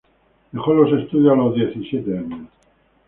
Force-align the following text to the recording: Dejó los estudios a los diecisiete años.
Dejó 0.51 0.73
los 0.73 0.99
estudios 0.99 1.33
a 1.33 1.35
los 1.35 1.53
diecisiete 1.53 2.17
años. 2.17 2.47